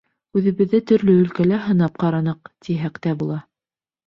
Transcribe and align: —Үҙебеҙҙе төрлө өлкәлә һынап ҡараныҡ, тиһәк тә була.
—Үҙебеҙҙе 0.39 0.79
төрлө 0.91 1.13
өлкәлә 1.23 1.59
һынап 1.67 2.01
ҡараныҡ, 2.05 2.51
тиһәк 2.69 2.99
тә 3.05 3.15
була. 3.23 3.39